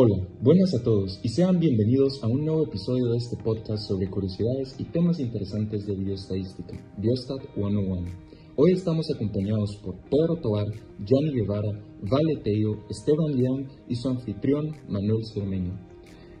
[0.00, 4.08] Hola, buenas a todos y sean bienvenidos a un nuevo episodio de este podcast sobre
[4.08, 8.08] curiosidades y temas interesantes de bioestadística, Biostat 101.
[8.54, 10.68] Hoy estamos acompañados por Pedro Tobar,
[11.04, 15.76] Johnny Guevara, Vale Teo, Esteban León y su anfitrión Manuel Cermeño.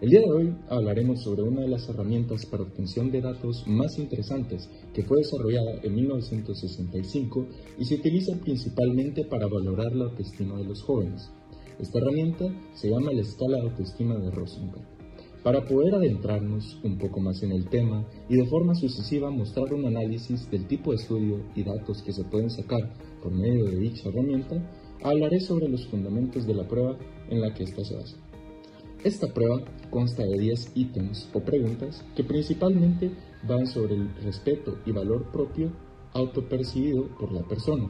[0.00, 3.98] El día de hoy hablaremos sobre una de las herramientas para obtención de datos más
[3.98, 10.64] interesantes que fue desarrollada en 1965 y se utiliza principalmente para valorar la autoestima de
[10.64, 11.28] los jóvenes.
[11.78, 14.82] Esta herramienta se llama la escala de autoestima de Rosenberg.
[15.44, 19.86] Para poder adentrarnos un poco más en el tema y de forma sucesiva mostrar un
[19.86, 22.92] análisis del tipo de estudio y datos que se pueden sacar
[23.22, 24.60] por medio de dicha herramienta,
[25.04, 26.98] hablaré sobre los fundamentos de la prueba
[27.30, 28.16] en la que ésta se basa.
[29.04, 33.12] Esta prueba consta de 10 ítems o preguntas que principalmente
[33.46, 35.70] van sobre el respeto y valor propio
[36.14, 37.88] autopercibido por la persona,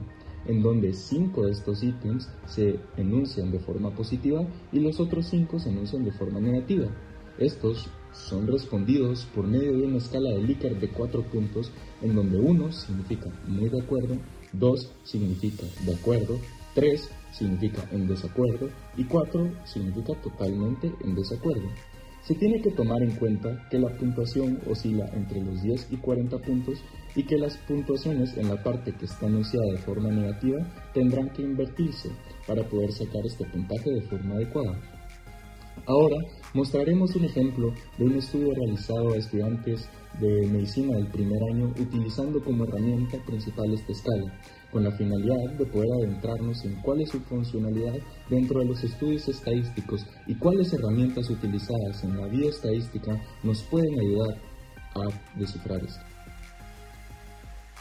[0.48, 5.61] en donde 5 de estos ítems se enuncian de forma positiva y los otros 5
[5.61, 6.89] se enuncian de forma negativa.
[7.39, 11.70] Estos son respondidos por medio de una escala de Likert de 4 puntos,
[12.03, 14.17] en donde 1 significa muy de acuerdo,
[14.55, 16.39] 2 significa de acuerdo,
[16.75, 21.69] 3 significa en desacuerdo y 4 significa totalmente en desacuerdo.
[22.29, 26.37] Se tiene que tomar en cuenta que la puntuación oscila entre los 10 y 40
[26.41, 26.79] puntos
[27.17, 30.59] y que las puntuaciones en la parte que está anunciada de forma negativa
[30.93, 32.11] tendrán que invertirse
[32.47, 34.79] para poder sacar este puntaje de forma adecuada.
[35.87, 36.19] Ahora
[36.55, 39.89] mostraremos un ejemplo de un estudio realizado a estudiantes
[40.21, 44.33] de medicina del primer año utilizando como herramienta principal esta escala,
[44.73, 47.95] con la finalidad de poder adentrarnos en cuál es su funcionalidad
[48.29, 54.37] dentro de los estudios estadísticos y cuáles herramientas utilizadas en la bioestadística nos pueden ayudar
[54.95, 56.01] a descifrar esto.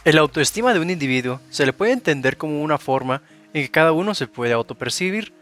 [0.06, 3.22] El autoestima de un individuo se le puede entender como una forma
[3.54, 5.34] en que cada uno se puede autopercibir.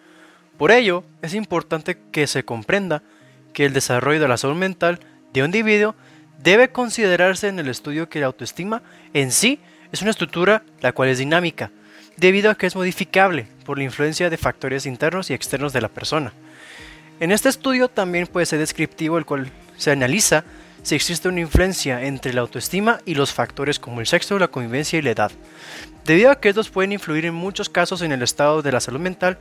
[0.57, 3.03] Por ello, es importante que se comprenda
[3.55, 4.99] que el desarrollo de la salud mental
[5.33, 5.95] de un individuo
[6.43, 9.59] debe considerarse en el estudio que la autoestima en sí
[9.93, 11.71] es una estructura la cual es dinámica,
[12.17, 15.87] debido a que es modificable por la influencia de factores internos y externos de la
[15.87, 16.33] persona.
[17.21, 20.43] En este estudio también puede ser descriptivo el cual se analiza
[20.83, 24.99] si existe una influencia entre la autoestima y los factores como el sexo, la convivencia
[24.99, 25.31] y la edad,
[26.03, 28.99] debido a que estos pueden influir en muchos casos en el estado de la salud
[28.99, 29.37] mental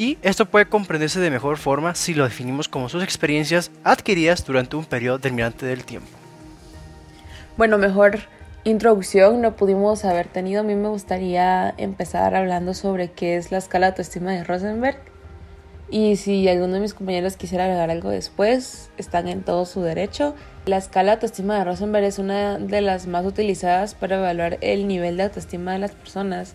[0.00, 4.74] y esto puede comprenderse de mejor forma si lo definimos como sus experiencias adquiridas durante
[4.76, 6.08] un periodo determinante del tiempo.
[7.58, 8.20] Bueno, mejor
[8.64, 10.62] introducción no pudimos haber tenido.
[10.62, 14.96] A mí me gustaría empezar hablando sobre qué es la escala de autoestima de Rosenberg.
[15.90, 20.34] Y si alguno de mis compañeros quisiera agregar algo después, están en todo su derecho.
[20.64, 24.88] La escala de autoestima de Rosenberg es una de las más utilizadas para evaluar el
[24.88, 26.54] nivel de autoestima de las personas.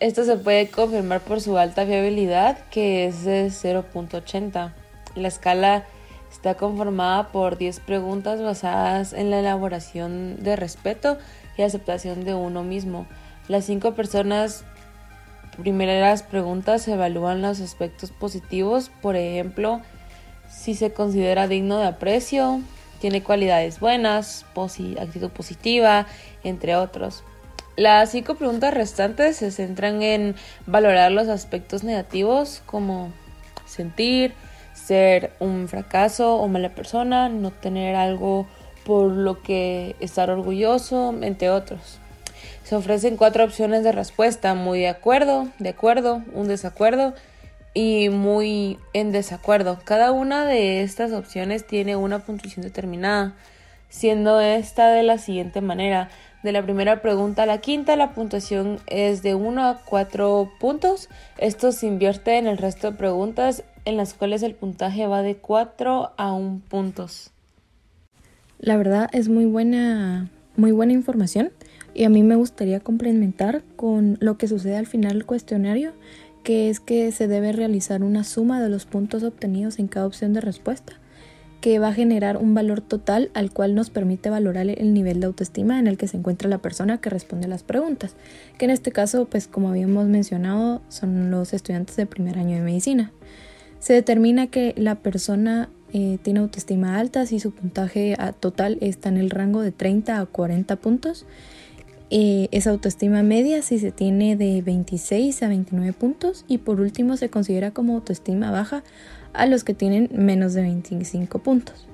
[0.00, 4.72] Esto se puede confirmar por su alta fiabilidad, que es de 0.80.
[5.14, 5.84] La escala
[6.30, 11.18] Está conformada por 10 preguntas basadas en la elaboración de respeto
[11.58, 13.06] y aceptación de uno mismo.
[13.48, 14.64] Las cinco personas
[15.58, 19.80] primeras preguntas evalúan los aspectos positivos, por ejemplo,
[20.48, 22.60] si se considera digno de aprecio,
[23.00, 24.46] tiene cualidades buenas,
[25.00, 26.06] actitud positiva,
[26.44, 27.24] entre otros.
[27.80, 30.34] Las cinco preguntas restantes se centran en
[30.66, 33.10] valorar los aspectos negativos como
[33.64, 34.34] sentir,
[34.74, 38.46] ser un fracaso o mala persona, no tener algo
[38.84, 42.00] por lo que estar orgulloso, entre otros.
[42.64, 47.14] Se ofrecen cuatro opciones de respuesta, muy de acuerdo, de acuerdo, un desacuerdo
[47.72, 49.78] y muy en desacuerdo.
[49.84, 53.32] Cada una de estas opciones tiene una puntuación determinada,
[53.90, 56.08] siendo esta de la siguiente manera.
[56.42, 61.10] De la primera pregunta a la quinta, la puntuación es de 1 a 4 puntos.
[61.36, 65.36] Esto se invierte en el resto de preguntas en las cuales el puntaje va de
[65.36, 67.32] 4 a 1 puntos.
[68.58, 71.50] La verdad es muy buena, muy buena información
[71.94, 75.92] y a mí me gustaría complementar con lo que sucede al final del cuestionario,
[76.42, 80.32] que es que se debe realizar una suma de los puntos obtenidos en cada opción
[80.32, 80.99] de respuesta,
[81.60, 85.26] que va a generar un valor total al cual nos permite valorar el nivel de
[85.26, 88.14] autoestima en el que se encuentra la persona que responde a las preguntas,
[88.58, 92.62] que en este caso, pues como habíamos mencionado, son los estudiantes de primer año de
[92.62, 93.12] medicina.
[93.78, 99.16] Se determina que la persona eh, tiene autoestima alta si su puntaje total está en
[99.16, 101.26] el rango de 30 a 40 puntos.
[102.10, 106.44] Eh, es autoestima media si se tiene de 26 a 29 puntos.
[106.48, 108.82] Y por último se considera como autoestima baja
[109.32, 111.86] a los que tienen menos de 25 puntos.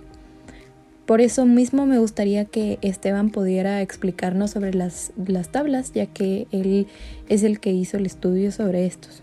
[1.05, 6.49] Por eso mismo me gustaría que Esteban pudiera explicarnos sobre las, las tablas, ya que
[6.51, 6.89] él
[7.29, 9.23] es el que hizo el estudio sobre estos.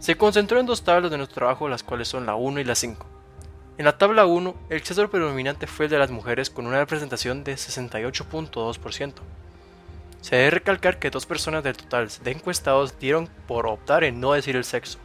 [0.00, 2.74] Se concentró en dos tablas de nuestro trabajo, las cuales son la 1 y la
[2.74, 3.06] 5.
[3.78, 7.44] En la tabla 1, el sexo predominante fue el de las mujeres con una representación
[7.44, 9.12] de 68.2%.
[10.26, 14.32] Se debe recalcar que dos personas del total de encuestados dieron por optar en no
[14.32, 14.98] decir el sexo.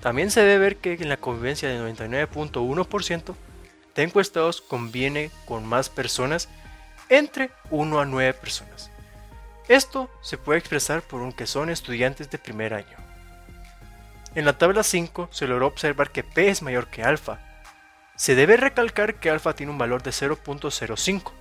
[0.00, 3.36] También se debe ver que en la convivencia del 99.1%
[3.94, 6.48] de encuestados conviene con más personas
[7.08, 8.90] entre 1 a 9 personas.
[9.68, 12.96] Esto se puede expresar por un que son estudiantes de primer año.
[14.34, 17.38] En la tabla 5 se logró observar que P es mayor que alfa.
[18.16, 21.39] Se debe recalcar que alfa tiene un valor de 0.05.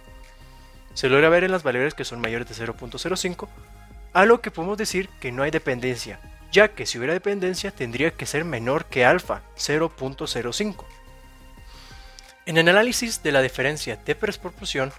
[0.93, 3.47] Se logra ver en las valores que son mayores de 0.05,
[4.13, 6.19] a lo que podemos decir que no hay dependencia,
[6.51, 10.85] ya que si hubiera dependencia tendría que ser menor que alfa, 0.05.
[12.45, 14.91] En el análisis de la diferencia de proporción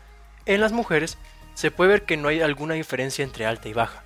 [0.47, 1.19] en las mujeres
[1.55, 4.05] se puede ver que no hay alguna diferencia entre alta y baja.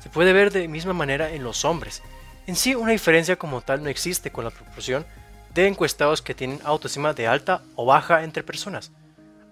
[0.00, 2.02] Se puede ver de misma manera en los hombres,
[2.46, 5.06] en sí, una diferencia como tal no existe con la proporción
[5.54, 8.90] de encuestados que tienen autoestima de alta o baja entre personas,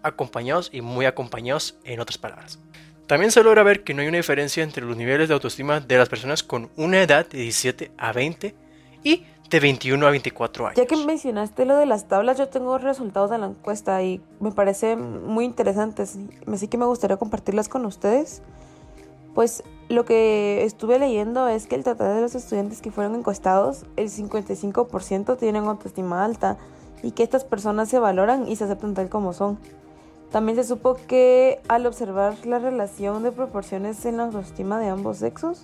[0.02, 2.58] acompañados y muy acompañados en otras palabras.
[3.06, 5.98] También se logra ver que no hay una diferencia entre los niveles de autoestima de
[5.98, 8.54] las personas con una edad de 17 a 20
[9.04, 10.76] y de 21 a 24 años.
[10.76, 14.50] Ya que mencionaste lo de las tablas, yo tengo resultados de la encuesta y me
[14.50, 16.18] parece muy interesantes,
[16.50, 18.42] así que me gustaría compartirlas con ustedes.
[19.34, 23.84] Pues lo que estuve leyendo es que el total de los estudiantes que fueron encuestados,
[23.96, 26.56] el 55% tienen autoestima alta
[27.02, 29.58] y que estas personas se valoran y se aceptan tal como son.
[30.32, 35.18] También se supo que al observar la relación de proporciones en la autoestima de ambos
[35.18, 35.62] sexos,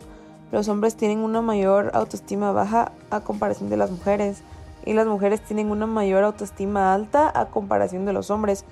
[0.52, 4.42] los hombres tienen una mayor autoestima baja a comparación de las mujeres
[4.84, 8.66] y las mujeres tienen una mayor autoestima alta a comparación de los hombres.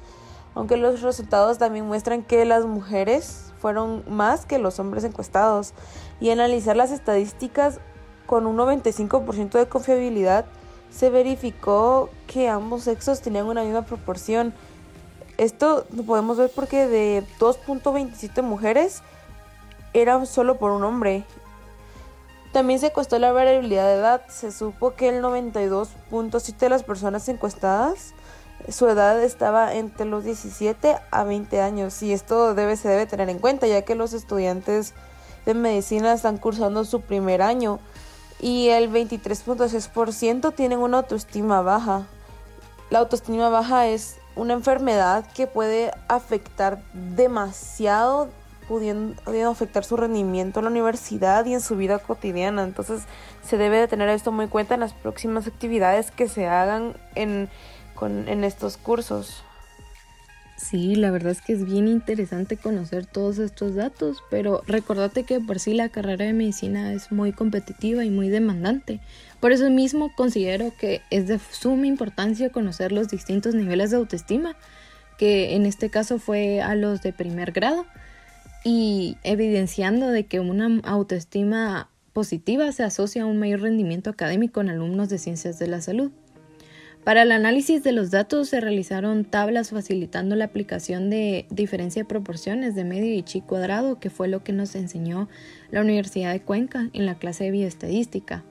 [0.55, 5.73] Aunque los resultados también muestran que las mujeres fueron más que los hombres encuestados
[6.21, 7.81] y analizar las estadísticas
[8.27, 10.45] con un 95% de confiabilidad
[10.91, 14.55] se verificó que ambos sexos tenían una misma proporción.
[15.39, 19.03] Esto lo podemos ver porque de 2.27 mujeres
[19.93, 21.25] eran solo por un hombre.
[22.53, 24.23] También se costó la variabilidad de edad.
[24.29, 28.15] Se supo que el 92.7 de las personas encuestadas
[28.69, 33.29] su edad estaba entre los 17 a 20 años y esto debe, se debe tener
[33.29, 34.95] en cuenta ya que los estudiantes
[35.45, 37.79] de medicina están cursando su primer año
[38.41, 42.07] y el 23.6% tienen una autoestima baja.
[42.91, 48.29] La autoestima baja es una enfermedad que puede afectar demasiado,
[48.69, 52.63] pudiendo, afectar su rendimiento en la universidad y en su vida cotidiana.
[52.63, 53.03] Entonces
[53.43, 56.95] se debe de tener esto muy en cuenta en las próximas actividades que se hagan
[57.15, 57.49] en
[58.05, 59.43] en estos cursos.
[60.57, 65.39] Sí, la verdad es que es bien interesante conocer todos estos datos, pero recordate que
[65.39, 69.01] por sí la carrera de medicina es muy competitiva y muy demandante.
[69.39, 74.57] Por eso mismo considero que es de suma importancia conocer los distintos niveles de autoestima,
[75.19, 77.85] que en este caso fue a los de primer grado,
[78.65, 84.71] y evidenciando de que una autoestima positiva se asocia a un mayor rendimiento académico en
[84.71, 86.11] alumnos de ciencias de la salud.
[87.07, 92.09] Para el análisis de los datos se realizaron tablas facilitando la aplicación de diferencia de
[92.09, 95.29] proporciones de medio y chi cuadrado, que fue lo que nos enseñó
[95.71, 98.43] la Universidad de Cuenca en la clase de bioestadística,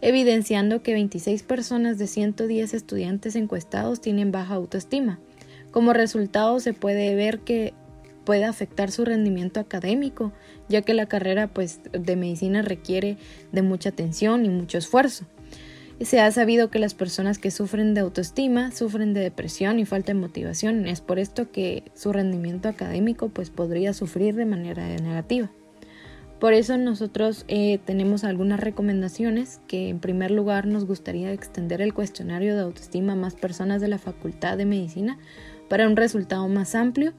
[0.00, 5.18] evidenciando que 26 personas de 110 estudiantes encuestados tienen baja autoestima.
[5.70, 7.74] Como resultado se puede ver que
[8.24, 10.32] puede afectar su rendimiento académico,
[10.70, 13.18] ya que la carrera pues, de medicina requiere
[13.52, 15.26] de mucha atención y mucho esfuerzo.
[16.00, 20.12] Se ha sabido que las personas que sufren de autoestima sufren de depresión y falta
[20.12, 20.86] de motivación.
[20.86, 25.50] Es por esto que su rendimiento académico pues podría sufrir de manera negativa.
[26.38, 31.92] Por eso nosotros eh, tenemos algunas recomendaciones que en primer lugar nos gustaría extender el
[31.92, 35.18] cuestionario de autoestima a más personas de la Facultad de Medicina
[35.68, 37.12] para un resultado más amplio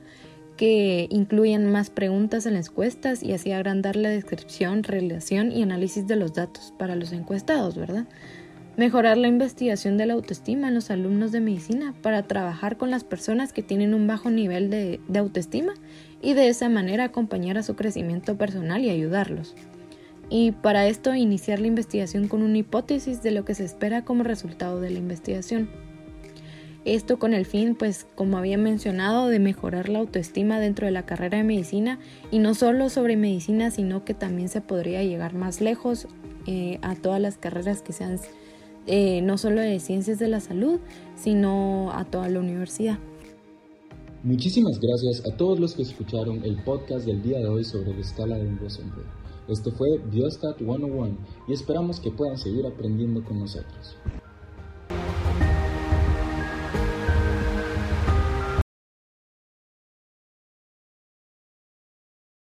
[0.56, 6.08] que incluyan más preguntas en las encuestas y así agrandar la descripción, relación y análisis
[6.08, 8.06] de los datos para los encuestados, ¿verdad?
[8.80, 13.04] Mejorar la investigación de la autoestima en los alumnos de medicina para trabajar con las
[13.04, 15.74] personas que tienen un bajo nivel de, autoestima
[16.22, 19.54] y de esa manera acompañar a su crecimiento personal y ayudarlos.
[20.30, 24.24] Y para esto iniciar la investigación con una hipótesis de lo que se espera como
[24.24, 25.70] resultado de la investigación.
[26.86, 31.06] Esto con el fin, pues como había mencionado, de mejorar la autoestima dentro de la
[31.06, 32.00] carrera de medicina
[32.32, 36.08] y no solo sobre medicina, sino que también se podría llegar más lejos
[36.48, 38.18] eh, a todas las carreras que sean
[38.90, 40.80] eh, no solo de ciencias de la salud,
[41.16, 42.98] sino a toda la universidad.
[44.24, 48.02] Muchísimas gracias a todos los que escucharon el podcast del día de hoy sobre la
[48.02, 49.08] escala de Rosenberg.
[49.48, 51.18] Esto fue Biostat 101
[51.48, 53.96] y esperamos que puedan seguir aprendiendo con nosotros.